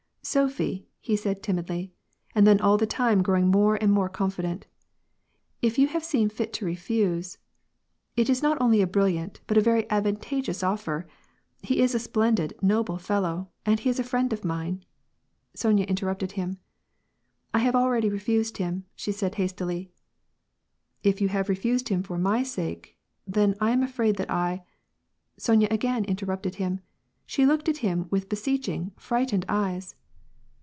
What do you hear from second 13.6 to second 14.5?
and he is a friend of